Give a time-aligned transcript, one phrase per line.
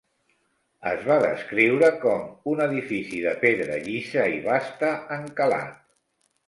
[0.91, 5.83] Es va descriure com "un edifici de pedra llisa i basta encalat".